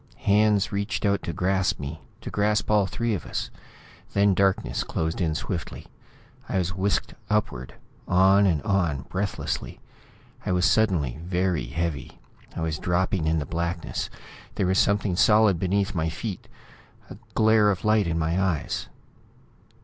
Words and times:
Hands 0.23 0.71
reached 0.71 1.05
out 1.05 1.21
to 1.21 1.31
grasp 1.31 1.79
me; 1.79 2.01
to 2.21 2.31
grasp 2.31 2.71
all 2.71 2.87
three 2.87 3.13
of 3.13 3.23
us. 3.27 3.51
Then 4.13 4.33
darkness 4.33 4.83
closed 4.83 5.21
in 5.21 5.35
swiftly; 5.35 5.85
I 6.49 6.57
was 6.57 6.73
whisked 6.73 7.13
upward, 7.29 7.75
on 8.07 8.47
and 8.47 8.63
on, 8.63 9.03
breathlessly. 9.09 9.79
I 10.43 10.53
was 10.53 10.65
suddenly 10.65 11.19
very 11.21 11.67
heavy; 11.67 12.19
I 12.55 12.61
was 12.61 12.79
dropping 12.79 13.27
in 13.27 13.37
the 13.37 13.45
blackness... 13.45 14.09
there 14.55 14.65
was 14.65 14.79
something 14.79 15.15
solid 15.15 15.59
beneath 15.59 15.93
my 15.93 16.09
feet... 16.09 16.47
a 17.11 17.17
glare 17.35 17.69
of 17.69 17.85
light 17.85 18.07
in 18.07 18.17
my 18.17 18.41
eyes. 18.41 18.87